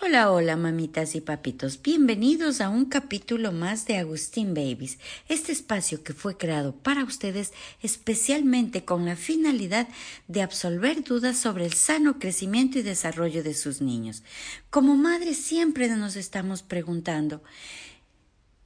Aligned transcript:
Hola, 0.00 0.30
hola, 0.30 0.56
mamitas 0.56 1.16
y 1.16 1.20
papitos. 1.20 1.82
Bienvenidos 1.82 2.60
a 2.60 2.68
un 2.68 2.84
capítulo 2.84 3.50
más 3.50 3.84
de 3.84 3.96
Agustín 3.96 4.54
Babies, 4.54 5.00
este 5.28 5.50
espacio 5.50 6.04
que 6.04 6.12
fue 6.12 6.36
creado 6.36 6.72
para 6.72 7.02
ustedes 7.02 7.52
especialmente 7.82 8.84
con 8.84 9.04
la 9.04 9.16
finalidad 9.16 9.88
de 10.28 10.42
absolver 10.42 11.02
dudas 11.02 11.36
sobre 11.36 11.66
el 11.66 11.72
sano 11.72 12.20
crecimiento 12.20 12.78
y 12.78 12.82
desarrollo 12.82 13.42
de 13.42 13.54
sus 13.54 13.80
niños. 13.80 14.22
Como 14.70 14.94
madres 14.94 15.38
siempre 15.38 15.88
nos 15.88 16.14
estamos 16.14 16.62
preguntando, 16.62 17.42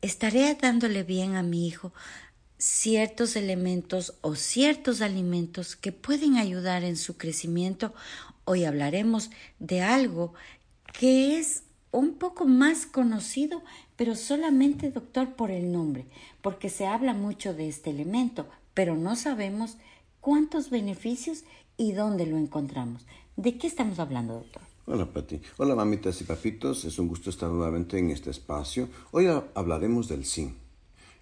¿estaré 0.02 0.55
dándole 0.60 1.02
bien 1.02 1.37
a 1.37 1.43
mi 1.43 1.66
hijo? 1.66 1.95
ciertos 2.59 3.35
elementos 3.35 4.15
o 4.21 4.37
ciertos 4.37 5.01
alimentos 5.01 5.74
que 5.74 5.91
pueden 5.91 6.37
ayudar 6.37 6.85
en 6.85 6.96
su 6.96 7.16
crecimiento. 7.16 7.93
Hoy 8.45 8.65
hablaremos 8.66 9.30
de 9.59 9.80
algo 9.83 10.33
que 10.92 11.38
es 11.38 11.64
un 11.91 12.14
poco 12.14 12.46
más 12.46 12.87
conocido, 12.87 13.62
pero 13.96 14.14
solamente, 14.14 14.91
doctor, 14.91 15.34
por 15.34 15.51
el 15.51 15.73
nombre, 15.73 16.06
porque 16.41 16.70
se 16.70 16.87
habla 16.87 17.15
mucho 17.15 17.55
de 17.55 17.68
este 17.68 17.91
elemento, 17.91 18.46
pero 18.74 18.96
no 18.96 19.16
sabemos 19.16 19.77
cuántos 20.20 20.70
beneficios 20.70 21.45
y 21.77 21.92
dónde 21.92 22.27
lo 22.27 22.38
encontramos. 22.38 23.06
¿De 23.37 23.59
qué 23.59 23.66
estamos 23.66 23.98
hablando, 23.98 24.34
doctor? 24.34 24.62
Hola, 24.87 25.06
Pati. 25.06 25.41
Hola, 25.59 25.74
mamitas 25.74 26.20
y 26.20 26.24
papitos. 26.24 26.84
Es 26.84 26.98
un 26.98 27.09
gusto 27.09 27.30
estar 27.30 27.48
nuevamente 27.48 27.98
en 27.98 28.10
este 28.10 28.30
espacio. 28.30 28.88
Hoy 29.12 29.27
hablaremos 29.54 30.09
del 30.09 30.24
zinc. 30.24 30.54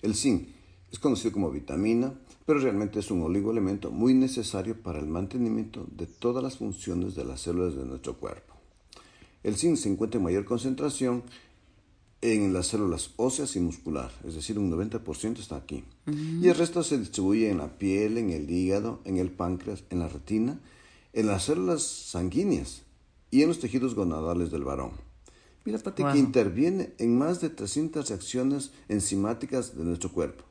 El 0.03 0.15
zinc 0.15 0.49
es 0.91 0.99
conocido 0.99 1.33
como 1.33 1.51
vitamina, 1.51 2.15
pero 2.47 2.59
realmente 2.59 2.99
es 2.99 3.11
un 3.11 3.23
oligoelemento 3.23 3.91
muy 3.91 4.15
necesario 4.15 4.81
para 4.83 4.99
el 4.99 5.07
mantenimiento 5.07 5.87
de 5.91 6.07
todas 6.07 6.43
las 6.43 6.57
funciones 6.57 7.15
de 7.15 7.25
las 7.25 7.43
células 7.43 7.77
de 7.77 7.85
nuestro 7.85 8.17
cuerpo. 8.17 8.55
El 9.43 9.57
zinc 9.57 9.77
se 9.77 9.89
encuentra 9.89 10.19
en 10.19 10.25
mayor 10.25 10.45
concentración 10.45 11.23
en 12.23 12.53
las 12.53 12.67
células 12.67 13.11
óseas 13.17 13.57
y 13.57 13.61
muscular, 13.61 14.13
es 14.27 14.35
decir, 14.35 14.59
un 14.59 14.71
90% 14.71 15.39
está 15.39 15.57
aquí. 15.57 15.85
Y 16.07 16.49
el 16.49 16.55
resto 16.55 16.83
se 16.83 16.99
distribuye 16.99 17.49
en 17.49 17.59
la 17.59 17.79
piel, 17.79 18.19
en 18.19 18.31
el 18.31 18.51
hígado, 18.51 19.01
en 19.05 19.17
el 19.17 19.31
páncreas, 19.31 19.85
en 19.89 20.01
la 20.01 20.09
retina, 20.09 20.61
en 21.15 21.27
las 21.27 21.45
células 21.45 21.83
sanguíneas 21.83 22.83
y 23.31 23.43
en 23.43 23.49
los 23.49 23.59
tejidos 23.59 23.95
gonadales 23.95 24.51
del 24.51 24.65
varón. 24.65 24.93
Mira, 25.65 25.79
Pati, 25.79 26.03
que 26.05 26.19
interviene 26.19 26.93
en 26.99 27.17
más 27.17 27.41
de 27.41 27.49
300 27.49 28.09
reacciones 28.09 28.73
enzimáticas 28.89 29.77
de 29.77 29.85
nuestro 29.85 30.11
cuerpo. 30.13 30.45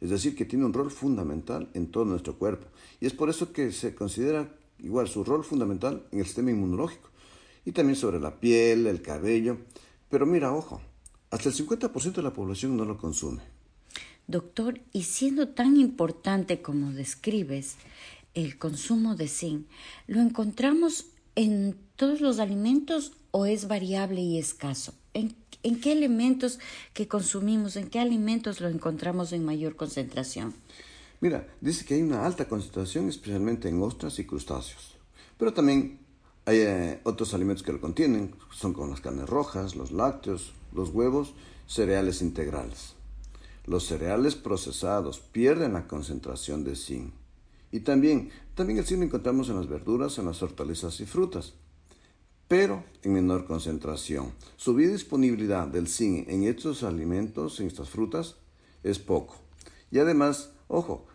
Es 0.00 0.10
decir, 0.10 0.34
que 0.34 0.44
tiene 0.44 0.64
un 0.64 0.72
rol 0.72 0.90
fundamental 0.90 1.70
en 1.74 1.86
todo 1.86 2.04
nuestro 2.04 2.36
cuerpo. 2.36 2.66
Y 3.00 3.06
es 3.06 3.12
por 3.12 3.30
eso 3.30 3.52
que 3.52 3.70
se 3.70 3.94
considera 3.94 4.52
igual 4.80 5.06
su 5.06 5.22
rol 5.22 5.44
fundamental 5.44 6.06
en 6.10 6.18
el 6.18 6.24
sistema 6.24 6.50
inmunológico 6.50 7.11
y 7.64 7.72
también 7.72 7.96
sobre 7.96 8.20
la 8.20 8.40
piel, 8.40 8.86
el 8.86 9.02
cabello. 9.02 9.58
Pero 10.10 10.26
mira, 10.26 10.52
ojo, 10.52 10.80
hasta 11.30 11.48
el 11.48 11.54
50% 11.54 12.12
de 12.12 12.22
la 12.22 12.32
población 12.32 12.76
no 12.76 12.84
lo 12.84 12.98
consume. 12.98 13.42
Doctor, 14.26 14.80
y 14.92 15.04
siendo 15.04 15.48
tan 15.48 15.76
importante 15.76 16.62
como 16.62 16.92
describes 16.92 17.76
el 18.34 18.58
consumo 18.58 19.16
de 19.16 19.28
zinc, 19.28 19.66
¿lo 20.06 20.20
encontramos 20.20 21.06
en 21.34 21.76
todos 21.96 22.20
los 22.20 22.38
alimentos 22.38 23.12
o 23.30 23.46
es 23.46 23.68
variable 23.68 24.20
y 24.20 24.38
escaso? 24.38 24.94
¿En, 25.14 25.34
¿En, 25.62 25.80
qué 25.80 25.92
elementos 25.92 26.58
que 26.94 27.08
consumimos, 27.08 27.76
en 27.76 27.88
qué 27.88 27.98
alimentos 27.98 28.60
lo 28.60 28.68
encontramos 28.68 29.32
en 29.32 29.44
mayor 29.44 29.76
concentración? 29.76 30.54
Mira, 31.20 31.46
dice 31.60 31.84
que 31.84 31.94
hay 31.94 32.02
una 32.02 32.26
alta 32.26 32.48
concentración 32.48 33.08
especialmente 33.08 33.68
en 33.68 33.80
ostras 33.80 34.18
y 34.18 34.24
crustáceos, 34.24 34.96
pero 35.38 35.52
también 35.52 36.01
hay 36.44 36.58
eh, 36.58 37.00
otros 37.04 37.34
alimentos 37.34 37.62
que 37.62 37.72
lo 37.72 37.80
contienen, 37.80 38.34
son 38.50 38.72
como 38.72 38.88
las 38.88 39.00
carnes 39.00 39.28
rojas, 39.28 39.76
los 39.76 39.92
lácteos, 39.92 40.52
los 40.72 40.90
huevos, 40.90 41.34
cereales 41.66 42.20
integrales. 42.20 42.94
Los 43.64 43.86
cereales 43.86 44.34
procesados 44.34 45.20
pierden 45.20 45.74
la 45.74 45.86
concentración 45.86 46.64
de 46.64 46.74
zinc. 46.74 47.12
Y 47.70 47.80
también, 47.80 48.30
también 48.56 48.80
el 48.80 48.84
zinc 48.84 48.98
lo 48.98 49.04
encontramos 49.06 49.48
en 49.48 49.56
las 49.56 49.68
verduras, 49.68 50.18
en 50.18 50.26
las 50.26 50.42
hortalizas 50.42 50.98
y 51.00 51.06
frutas, 51.06 51.54
pero 52.48 52.82
en 53.02 53.12
menor 53.12 53.46
concentración. 53.46 54.32
Su 54.56 54.76
disponibilidad 54.76 55.68
del 55.68 55.86
zinc 55.86 56.28
en 56.28 56.42
estos 56.42 56.82
alimentos, 56.82 57.60
en 57.60 57.68
estas 57.68 57.88
frutas, 57.88 58.34
es 58.82 58.98
poco. 58.98 59.36
Y 59.92 60.00
además, 60.00 60.50
ojo, 60.66 61.06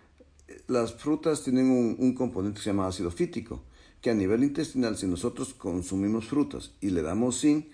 las 0.67 0.93
frutas 0.93 1.43
tienen 1.43 1.69
un, 1.69 1.97
un 1.99 2.13
componente 2.13 2.59
que 2.59 2.63
se 2.63 2.69
llama 2.69 2.87
ácido 2.87 3.11
fítico, 3.11 3.61
que 4.01 4.09
a 4.09 4.13
nivel 4.13 4.43
intestinal, 4.43 4.97
si 4.97 5.07
nosotros 5.07 5.53
consumimos 5.53 6.25
frutas 6.25 6.71
y 6.81 6.89
le 6.89 7.01
damos 7.01 7.41
zinc, 7.41 7.65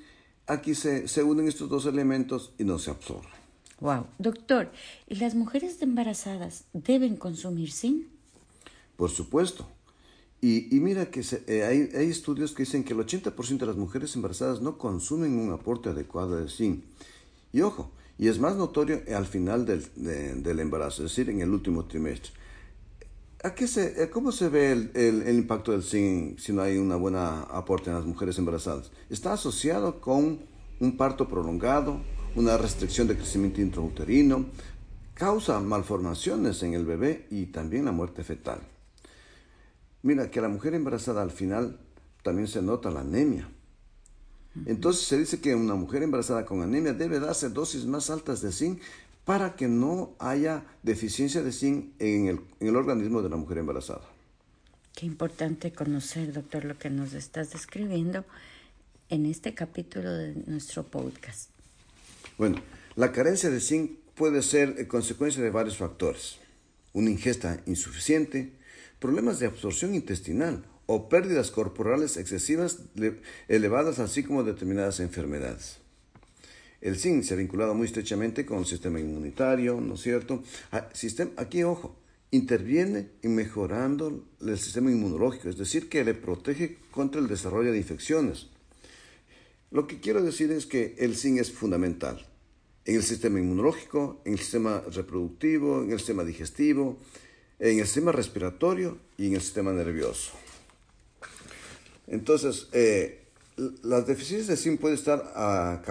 aquí 0.48 0.76
se, 0.76 1.08
se 1.08 1.24
unen 1.24 1.48
estos 1.48 1.70
dos 1.70 1.86
elementos 1.86 2.54
y 2.58 2.64
no 2.64 2.80
se 2.80 2.92
absorben. 2.92 3.32
Wow. 3.80 4.06
Doctor, 4.18 4.72
¿y 5.08 5.16
las 5.16 5.36
mujeres 5.36 5.82
embarazadas 5.82 6.66
deben 6.74 7.18
consumir 7.18 7.72
zinc? 7.72 8.06
Por 8.96 9.10
supuesto. 9.10 9.68
Y, 10.40 10.76
y 10.76 10.80
mira 10.80 11.10
que 11.10 11.22
eh, 11.48 11.64
hay, 11.64 11.90
hay, 11.98 12.10
estudios 12.10 12.52
que 12.52 12.64
dicen 12.64 12.84
que 12.84 12.94
el 12.94 13.00
80% 13.00 13.58
de 13.58 13.66
las 13.66 13.78
mujeres 13.78 14.16
embarazadas 14.16 14.62
no 14.62 14.78
consumen 14.78 15.38
un 15.38 15.52
aporte 15.54 15.90
adecuado 15.90 16.36
de 16.36 16.50
zinc. 16.50 16.84
Y 17.54 17.62
ojo, 17.62 17.92
y 18.18 18.28
es 18.28 18.40
más 18.40 18.56
notorio 18.56 19.02
al 19.16 19.26
final 19.26 19.66
del, 19.66 19.84
del 20.44 20.60
embarazo, 20.60 21.04
es 21.04 21.12
decir, 21.12 21.30
en 21.30 21.42
el 21.42 21.50
último 21.50 21.86
trimestre. 21.86 22.32
¿A 23.46 23.54
qué 23.54 23.68
se, 23.68 24.02
eh, 24.02 24.10
¿Cómo 24.10 24.32
se 24.32 24.48
ve 24.48 24.72
el, 24.72 24.92
el, 24.96 25.36
impacto 25.36 25.74
del 25.74 25.84
zinc 25.84 26.40
si 26.40 26.54
no 26.54 26.62
hay 26.62 26.78
una 26.78 26.96
buena 26.96 27.42
aporte 27.42 27.90
en 27.90 27.98
las 27.98 28.06
mujeres 28.06 28.38
embarazadas? 28.38 28.90
Está 29.10 29.34
asociado 29.34 30.00
con 30.00 30.40
un 30.80 30.96
parto 30.96 31.28
prolongado, 31.28 32.00
una 32.38 32.56
restricción 32.56 33.06
de 33.06 33.18
crecimiento 33.18 33.60
intrauterino, 33.60 34.46
causa 35.14 35.60
malformaciones 35.60 36.64
en 36.64 36.74
el 36.74 36.86
bebé 36.86 37.28
y 37.32 37.48
también 37.48 37.84
la 37.84 37.92
muerte 37.92 38.24
fetal. 38.24 38.62
Mira 40.04 40.32
que 40.32 40.40
la 40.40 40.48
mujer 40.48 40.74
embarazada 40.74 41.22
al 41.22 41.32
final 41.32 41.82
también 42.24 42.48
se 42.48 42.62
nota 42.62 42.92
la 42.92 43.02
anemia. 43.02 43.50
Entonces 44.66 45.06
se 45.06 45.18
dice 45.18 45.42
que 45.42 45.54
una 45.54 45.76
mujer 45.76 46.04
embarazada 46.04 46.46
con 46.46 46.62
anemia 46.62 46.94
debe 46.94 47.20
darse 47.20 47.50
dosis 47.50 47.86
más 47.86 48.10
altas 48.10 48.42
de 48.42 48.54
zinc 48.54 48.80
para 49.26 49.56
que 49.56 49.68
no 49.68 50.16
haya 50.20 50.66
deficiencia 50.84 51.42
de 51.42 51.52
zinc 51.52 51.94
en 52.00 52.28
el, 52.28 52.40
en 52.60 52.68
el 52.68 52.76
organismo 52.76 53.22
de 53.22 53.30
la 53.30 53.38
mujer 53.38 53.60
embarazada. 53.60 54.02
Qué 54.96 55.06
importante 55.06 55.72
conocer, 55.72 56.34
doctor, 56.34 56.66
lo 56.66 56.78
que 56.78 56.90
nos 56.90 57.14
estás 57.14 57.52
describiendo 57.52 58.26
en 59.10 59.26
este 59.26 59.54
capítulo 59.54 60.12
de 60.12 60.36
nuestro 60.48 60.84
podcast. 60.84 61.50
Bueno, 62.38 62.62
la 62.96 63.12
carencia 63.12 63.50
de 63.50 63.60
zinc 63.60 63.92
puede 64.16 64.42
ser 64.42 64.88
consecuencia 64.88 65.42
de 65.42 65.50
varios 65.50 65.78
factores. 65.78 66.38
Una 66.94 67.10
ingesta 67.10 67.60
insuficiente, 67.66 68.54
problemas 69.00 69.40
de 69.40 69.48
absorción 69.48 69.96
intestinal 69.96 70.64
o 70.86 71.10
pérdidas 71.10 71.50
corporales 71.50 72.18
excesivas 72.18 72.80
elevadas, 73.48 74.00
así 74.00 74.24
como 74.24 74.44
determinadas 74.44 75.00
enfermedades. 75.00 75.83
El 76.84 76.98
zinc 76.98 77.24
se 77.24 77.34
ha 77.34 77.38
vinculado 77.38 77.74
muy 77.74 77.88
estrechamente 77.88 78.46
con 78.46 78.60
el 78.60 78.66
sistema 78.66 79.00
inmunitario, 79.00 79.80
¿no 79.80 79.94
es 79.94 80.02
cierto? 80.02 80.44
Ah, 80.70 80.90
aquí, 81.38 81.64
ojo, 81.64 81.96
interviene 82.32 83.08
en 83.22 83.36
mejorando 83.36 84.26
el 84.42 84.60
sistema 84.60 84.92
inmunológico, 84.92 85.48
es 85.48 85.58
decir, 85.58 85.88
que 85.88 86.04
le 86.04 86.14
protege 86.14 86.76
contra 86.92 87.22
el 87.22 87.30
desarrollo 87.30 87.72
de 87.72 87.78
infecciones. 87.78 88.48
Lo 89.72 89.88
que 89.88 90.02
quiero 90.02 90.22
decir 90.22 90.52
es 90.52 90.66
que 90.66 90.94
el 91.00 91.16
zinc 91.16 91.40
es 91.40 91.54
fundamental 91.54 92.28
en 92.84 92.98
el 92.98 93.04
sistema 93.04 93.40
inmunológico, 93.40 94.22
en 94.26 94.34
el 94.34 94.40
sistema 94.40 94.84
reproductivo, 94.92 95.84
en 95.84 95.92
el 95.94 96.00
sistema 96.00 96.26
digestivo, 96.26 96.98
en 97.60 97.80
el 97.80 97.86
sistema 97.86 98.12
respiratorio 98.12 98.98
y 99.18 99.28
en 99.28 99.36
el 99.36 99.42
sistema 99.42 99.72
nervioso. 99.72 100.34
Entonces, 102.08 102.68
eh, 102.74 103.24
las 103.84 104.06
deficiencias 104.06 104.50
de 104.50 104.58
zinc 104.58 104.82
pueden 104.82 104.98
estar 104.98 105.32
a, 105.34 105.82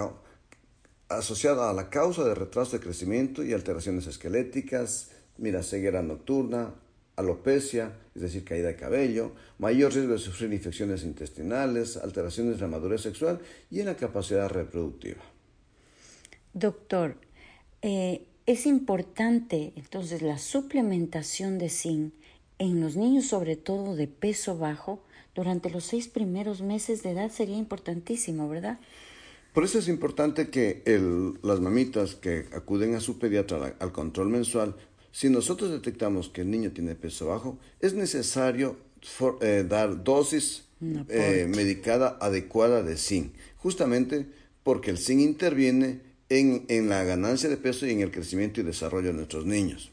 asociada 1.17 1.71
a 1.71 1.73
la 1.73 1.91
causa 1.91 2.25
de 2.25 2.35
retraso 2.35 2.77
de 2.77 2.83
crecimiento 2.83 3.45
y 3.45 3.53
alteraciones 3.53 4.07
esqueléticas, 4.07 5.11
mira, 5.39 5.63
ceguera 5.63 6.03
nocturna, 6.03 6.75
alopecia, 7.17 7.93
es 8.15 8.23
decir, 8.23 8.45
caída 8.45 8.69
de 8.69 8.77
cabello, 8.77 9.33
mayor 9.59 9.93
riesgo 9.93 10.13
de 10.13 10.19
sufrir 10.19 10.53
infecciones 10.53 11.05
intestinales, 11.05 11.97
alteraciones 11.97 12.57
de 12.57 12.63
la 12.63 12.69
madurez 12.69 13.03
sexual 13.03 13.41
y 13.71 13.81
en 13.81 13.87
la 13.87 13.97
capacidad 13.97 14.49
reproductiva. 14.49 15.23
Doctor, 16.55 17.17
eh, 17.83 18.27
es 18.47 18.67
importante 18.67 19.73
entonces 19.77 20.23
la 20.23 20.39
suplementación 20.39 21.59
de 21.59 21.69
zinc 21.69 22.13
en 22.59 22.81
los 22.81 22.97
niños, 22.97 23.27
sobre 23.27 23.57
todo 23.57 23.97
de 23.97 24.07
peso 24.07 24.59
bajo, 24.59 25.03
durante 25.35 25.71
los 25.71 25.85
seis 25.85 26.09
primeros 26.09 26.61
meses 26.61 27.03
de 27.03 27.13
edad 27.13 27.31
sería 27.31 27.57
importantísimo, 27.57 28.49
¿verdad? 28.49 28.79
Por 29.53 29.65
eso 29.65 29.79
es 29.79 29.89
importante 29.89 30.49
que 30.49 30.83
las 31.43 31.61
mamitas 31.61 32.15
que 32.15 32.47
acuden 32.53 32.95
a 32.95 33.01
su 33.01 33.19
pediatra 33.19 33.75
al 33.79 33.93
control 33.93 34.29
mensual, 34.29 34.75
si 35.11 35.29
nosotros 35.29 35.71
detectamos 35.71 36.31
que 36.31 36.41
el 36.41 36.51
niño 36.51 36.73
tiene 36.73 36.95
peso 36.95 37.27
bajo, 37.27 37.59
es 37.81 37.93
necesario 37.93 38.79
eh, 39.43 39.65
dar 39.69 40.03
dosis 40.03 40.65
eh, 41.09 41.47
medicada 41.55 42.17
adecuada 42.21 42.83
de 42.83 42.97
zinc, 42.97 43.33
justamente 43.59 44.27
porque 44.63 44.91
el 44.91 44.99
zinc 44.99 45.21
interviene 45.21 46.01
en, 46.31 46.65
en, 46.69 46.89
la 46.89 47.05
ganancia 47.05 47.51
de 47.51 47.59
peso 47.59 47.87
y 47.87 47.91
en 47.91 48.01
el 48.01 48.11
crecimiento 48.11 48.61
y 48.61 48.65
desarrollo 48.65 49.09
de 49.09 49.15
nuestros 49.15 49.45
niños. 49.45 49.93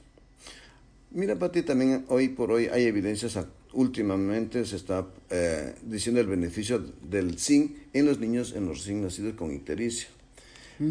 Mira, 1.12 1.38
Pati, 1.38 1.64
también 1.64 2.06
hoy 2.08 2.30
por 2.30 2.52
hoy 2.52 2.68
hay 2.68 2.86
evidencias 2.86 3.36
últimamente 3.74 4.66
se 4.66 4.76
está 4.76 5.08
eh, 5.30 5.74
diciendo 5.84 6.22
el 6.22 6.28
beneficio 6.28 6.84
del 7.10 7.38
zinc 7.40 7.72
en 7.94 8.06
los 8.06 8.20
niños, 8.20 8.54
en 8.56 8.66
los 8.66 8.80
recién 8.80 9.02
nacidos 9.02 9.36
con 9.36 9.54
ictericia. 9.54 10.08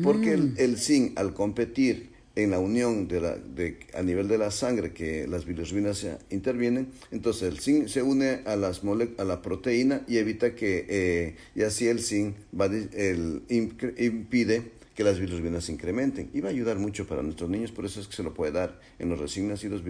Porque 0.02 0.32
el, 0.32 0.50
mm. 0.50 0.54
el, 0.58 0.76
zinc, 0.76 1.18
al 1.18 1.32
competir 1.32 2.10
en 2.36 2.50
la 2.50 2.58
unión 2.58 3.08
de 3.08 3.20
la, 3.20 3.36
de, 3.36 3.78
a 3.94 4.02
nivel 4.02 4.28
de 4.28 4.38
la 4.38 4.50
sangre, 4.50 4.92
que 4.92 5.26
las 5.26 5.46
bilirrubinas 5.46 6.06
intervienen, 6.30 6.88
entonces 7.10 7.44
el 7.44 7.58
zinc 7.58 7.88
se 7.88 8.02
une 8.02 8.42
a, 8.44 8.54
las 8.54 8.82
a 9.16 9.24
la 9.24 9.42
proteína 9.42 10.02
y 10.06 10.18
evita 10.18 10.54
que, 10.54 10.86
eh, 10.88 11.36
y 11.54 11.62
así 11.62 11.88
el 11.88 12.00
zinc 12.00 12.34
va, 12.58 12.66
el, 12.66 13.42
impide 13.48 14.77
que 14.98 15.04
las 15.04 15.20
bilirrubinas 15.20 15.68
incrementen. 15.68 16.28
Y 16.34 16.40
va 16.40 16.48
a 16.48 16.50
ayudar 16.50 16.76
mucho 16.76 17.06
para 17.06 17.22
nuestros 17.22 17.48
niños, 17.48 17.70
por 17.70 17.84
eso 17.84 18.00
es 18.00 18.08
que 18.08 18.16
se 18.16 18.24
lo 18.24 18.34
puede 18.34 18.50
dar 18.50 18.80
en 18.98 19.08
los 19.08 19.20
recién 19.20 19.46
nacidos 19.46 19.80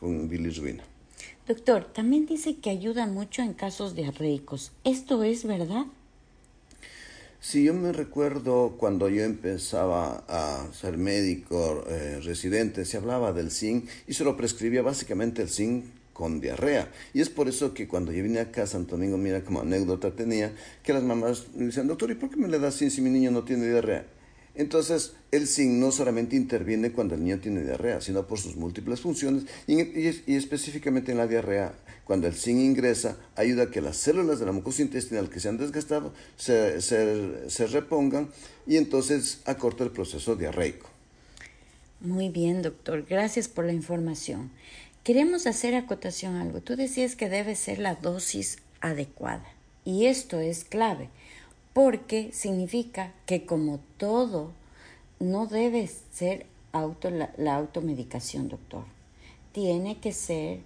con 0.00 0.26
bilirrubina. 0.26 0.82
Doctor, 1.46 1.84
también 1.92 2.24
dice 2.24 2.56
que 2.56 2.70
ayuda 2.70 3.06
mucho 3.06 3.42
en 3.42 3.52
casos 3.52 3.94
diarreicos. 3.94 4.72
¿Esto 4.84 5.22
es 5.22 5.44
verdad? 5.44 5.84
Sí, 7.40 7.64
yo 7.64 7.74
me 7.74 7.92
recuerdo 7.92 8.76
cuando 8.78 9.10
yo 9.10 9.22
empezaba 9.22 10.24
a 10.26 10.66
ser 10.72 10.96
médico 10.96 11.84
eh, 11.90 12.18
residente, 12.22 12.86
se 12.86 12.96
hablaba 12.96 13.34
del 13.34 13.50
zinc 13.50 13.86
y 14.06 14.14
se 14.14 14.24
lo 14.24 14.34
prescribía 14.38 14.80
básicamente 14.80 15.42
el 15.42 15.50
zinc 15.50 15.84
con 16.14 16.40
diarrea. 16.40 16.90
Y 17.12 17.20
es 17.20 17.28
por 17.28 17.50
eso 17.50 17.74
que 17.74 17.86
cuando 17.86 18.12
yo 18.12 18.22
vine 18.22 18.40
acá 18.40 18.62
a 18.62 18.66
Santo 18.66 18.96
Domingo, 18.96 19.18
mira 19.18 19.44
como 19.44 19.60
anécdota 19.60 20.12
tenía, 20.12 20.54
que 20.82 20.94
las 20.94 21.02
mamás 21.02 21.48
me 21.54 21.66
decían, 21.66 21.86
doctor, 21.86 22.10
¿y 22.10 22.14
por 22.14 22.30
qué 22.30 22.38
me 22.38 22.48
le 22.48 22.58
das 22.58 22.78
zinc 22.78 22.90
si 22.90 23.02
mi 23.02 23.10
niño 23.10 23.30
no 23.30 23.44
tiene 23.44 23.68
diarrea? 23.68 24.06
Entonces, 24.54 25.14
el 25.30 25.46
zinc 25.46 25.78
no 25.78 25.92
solamente 25.92 26.36
interviene 26.36 26.92
cuando 26.92 27.14
el 27.14 27.24
niño 27.24 27.38
tiene 27.38 27.62
diarrea, 27.62 28.00
sino 28.00 28.26
por 28.26 28.38
sus 28.38 28.56
múltiples 28.56 29.00
funciones 29.00 29.44
y, 29.66 29.80
específicamente 30.34 31.12
en 31.12 31.18
la 31.18 31.26
diarrea, 31.26 31.74
cuando 32.04 32.26
el 32.26 32.34
zinc 32.34 32.60
ingresa, 32.60 33.16
ayuda 33.34 33.64
a 33.64 33.70
que 33.70 33.80
las 33.80 33.96
células 33.96 34.40
de 34.40 34.46
la 34.46 34.52
mucosa 34.52 34.82
intestinal 34.82 35.30
que 35.30 35.40
se 35.40 35.48
han 35.48 35.56
desgastado 35.56 36.12
se, 36.36 36.80
se 36.82 37.66
repongan 37.68 38.28
y 38.66 38.76
entonces 38.76 39.40
acorta 39.46 39.84
el 39.84 39.90
proceso 39.90 40.36
diarreico. 40.36 40.90
Muy 42.00 42.28
bien, 42.28 42.62
doctor. 42.62 43.06
Gracias 43.08 43.48
por 43.48 43.64
la 43.64 43.72
información. 43.72 44.50
Queremos 45.04 45.46
hacer 45.46 45.74
acotación 45.74 46.36
algo. 46.36 46.60
Tú 46.60 46.76
decías 46.76 47.16
que 47.16 47.28
debe 47.28 47.54
ser 47.54 47.78
la 47.78 47.94
dosis 47.94 48.58
adecuada 48.80 49.46
y 49.84 50.06
esto 50.06 50.40
es 50.40 50.64
clave 50.64 51.08
porque 51.72 52.30
significa 52.32 53.12
que 53.26 53.46
como 53.46 53.80
todo, 53.96 54.52
no 55.20 55.46
debe 55.46 55.88
ser 56.12 56.46
auto, 56.72 57.10
la, 57.10 57.54
automedicación, 57.54 58.48
doctor. 58.48 58.84
Tiene 59.52 59.98
que 59.98 60.12
ser 60.12 60.60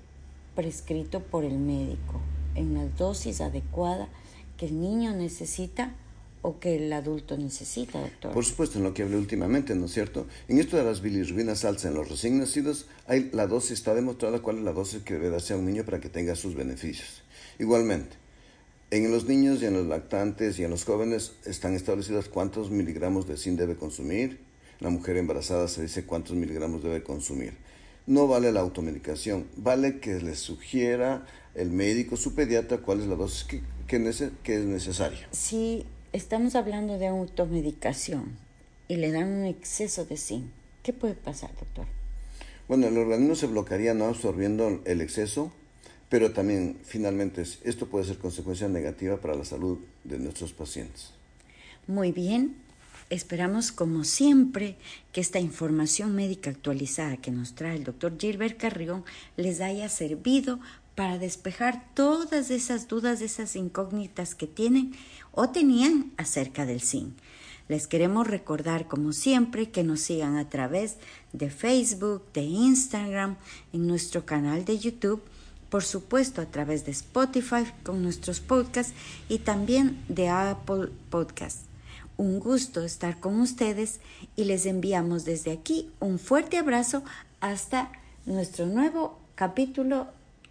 prescrito 0.54 1.20
por 1.20 1.44
el 1.44 1.58
médico 1.58 2.20
en 2.54 2.74
la 2.74 2.86
dosis 2.86 3.40
adecuada 3.40 4.08
que 4.56 4.66
el 4.66 4.80
niño 4.80 5.12
necesita 5.12 5.94
o 6.42 6.58
que 6.58 6.76
el 6.76 6.92
adulto 6.92 7.36
necesita, 7.36 8.00
doctor. 8.00 8.32
Por 8.32 8.44
supuesto, 8.44 8.78
en 8.78 8.84
lo 8.84 8.94
que 8.94 9.02
hablé 9.02 9.16
últimamente, 9.16 9.74
¿no 9.74 9.86
es 9.86 9.92
cierto? 9.92 10.26
En 10.48 10.58
esto 10.58 10.76
de 10.76 10.84
las 10.84 11.02
bilirrubinas 11.02 11.64
altas 11.64 11.86
en 11.86 11.94
los 11.94 12.08
recién 12.08 12.38
nacidos, 12.38 12.86
hay, 13.06 13.30
la 13.32 13.46
dosis 13.46 13.72
está 13.72 13.94
demostrada 13.94 14.40
cuál 14.40 14.58
es 14.58 14.62
la 14.62 14.72
dosis 14.72 15.02
que 15.02 15.14
debe 15.14 15.30
darse 15.30 15.54
a 15.54 15.56
un 15.56 15.66
niño 15.66 15.84
para 15.84 16.00
que 16.00 16.08
tenga 16.08 16.36
sus 16.36 16.54
beneficios. 16.54 17.22
Igualmente, 17.58 18.16
en 18.90 19.10
los 19.10 19.26
niños 19.26 19.62
y 19.62 19.66
en 19.66 19.74
los 19.74 19.86
lactantes 19.86 20.58
y 20.58 20.64
en 20.64 20.70
los 20.70 20.84
jóvenes 20.84 21.32
están 21.44 21.74
establecidas 21.74 22.28
cuántos 22.28 22.70
miligramos 22.70 23.26
de 23.26 23.36
zinc 23.36 23.58
debe 23.58 23.76
consumir. 23.76 24.40
La 24.78 24.90
mujer 24.90 25.16
embarazada 25.16 25.68
se 25.68 25.82
dice 25.82 26.04
cuántos 26.04 26.36
miligramos 26.36 26.82
debe 26.82 27.02
consumir. 27.02 27.54
No 28.06 28.28
vale 28.28 28.52
la 28.52 28.60
automedicación, 28.60 29.46
vale 29.56 29.98
que 29.98 30.20
le 30.20 30.36
sugiera 30.36 31.26
el 31.54 31.70
médico, 31.70 32.16
su 32.16 32.34
pediatra, 32.34 32.78
cuál 32.78 33.00
es 33.00 33.06
la 33.06 33.16
dosis 33.16 33.44
que, 33.44 33.62
que, 33.88 34.56
es 34.56 34.64
necesaria. 34.64 35.26
Si 35.32 35.84
estamos 36.12 36.54
hablando 36.54 36.98
de 36.98 37.08
automedicación 37.08 38.36
y 38.86 38.96
le 38.96 39.10
dan 39.10 39.28
un 39.28 39.44
exceso 39.46 40.04
de 40.04 40.16
zinc, 40.16 40.44
¿qué 40.84 40.92
puede 40.92 41.14
pasar, 41.14 41.50
doctor? 41.58 41.86
Bueno, 42.68 42.86
el 42.86 42.98
organismo 42.98 43.34
se 43.34 43.46
bloquearía 43.46 43.94
no 43.94 44.04
absorbiendo 44.04 44.80
el 44.84 45.00
exceso 45.00 45.50
pero 46.08 46.32
también 46.32 46.78
finalmente 46.84 47.42
esto 47.64 47.86
puede 47.86 48.04
ser 48.04 48.18
consecuencia 48.18 48.68
negativa 48.68 49.16
para 49.16 49.34
la 49.34 49.44
salud 49.44 49.78
de 50.04 50.18
nuestros 50.18 50.52
pacientes. 50.52 51.10
Muy 51.86 52.12
bien, 52.12 52.56
esperamos 53.10 53.72
como 53.72 54.04
siempre 54.04 54.76
que 55.12 55.20
esta 55.20 55.40
información 55.40 56.14
médica 56.14 56.50
actualizada 56.50 57.16
que 57.16 57.30
nos 57.30 57.54
trae 57.54 57.76
el 57.76 57.84
doctor 57.84 58.16
Gilbert 58.18 58.58
Carrión 58.58 59.04
les 59.36 59.60
haya 59.60 59.88
servido 59.88 60.60
para 60.94 61.18
despejar 61.18 61.84
todas 61.94 62.50
esas 62.50 62.88
dudas, 62.88 63.20
esas 63.20 63.54
incógnitas 63.54 64.34
que 64.34 64.46
tienen 64.46 64.92
o 65.32 65.50
tenían 65.50 66.12
acerca 66.16 66.64
del 66.64 66.80
zinc. 66.80 67.12
Les 67.68 67.88
queremos 67.88 68.28
recordar, 68.28 68.86
como 68.86 69.12
siempre, 69.12 69.70
que 69.70 69.82
nos 69.82 70.00
sigan 70.00 70.36
a 70.36 70.48
través 70.48 70.96
de 71.32 71.50
Facebook, 71.50 72.22
de 72.32 72.42
Instagram, 72.42 73.36
en 73.72 73.88
nuestro 73.88 74.24
canal 74.24 74.64
de 74.64 74.78
YouTube 74.78 75.20
por 75.70 75.84
supuesto 75.84 76.40
a 76.40 76.46
través 76.46 76.84
de 76.84 76.92
Spotify 76.92 77.64
con 77.82 78.02
nuestros 78.02 78.40
podcasts 78.40 78.94
y 79.28 79.38
también 79.38 80.02
de 80.08 80.28
Apple 80.28 80.90
Podcasts. 81.10 81.62
Un 82.16 82.40
gusto 82.40 82.82
estar 82.82 83.20
con 83.20 83.40
ustedes 83.40 84.00
y 84.36 84.44
les 84.44 84.64
enviamos 84.64 85.24
desde 85.24 85.52
aquí 85.52 85.90
un 86.00 86.18
fuerte 86.18 86.58
abrazo 86.58 87.02
hasta 87.40 87.92
nuestro 88.24 88.66
nuevo 88.66 89.18
capítulo 89.34 90.06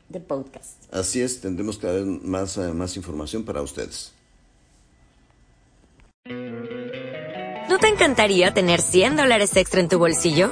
de 0.09 0.19
podcast. 0.19 0.73
Así 0.93 1.21
es, 1.21 1.41
tendremos 1.41 1.77
que 1.77 1.87
dar 1.87 2.03
más, 2.03 2.57
eh, 2.57 2.71
más 2.73 2.95
información 2.95 3.43
para 3.43 3.61
ustedes. 3.61 4.11
¿No 7.69 7.79
te 7.79 7.87
encantaría 7.87 8.53
tener 8.53 8.81
100 8.81 9.15
dólares 9.15 9.55
extra 9.57 9.81
en 9.81 9.89
tu 9.89 9.97
bolsillo? 9.97 10.51